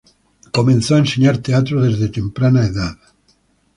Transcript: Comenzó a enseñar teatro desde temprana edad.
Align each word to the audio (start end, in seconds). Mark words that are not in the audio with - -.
Comenzó 0.51 0.95
a 0.95 0.97
enseñar 0.97 1.37
teatro 1.37 1.79
desde 1.83 2.09
temprana 2.09 2.65
edad. 2.65 2.97